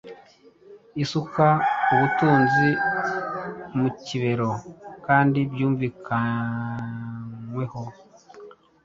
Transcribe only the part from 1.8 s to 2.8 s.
ubutunzi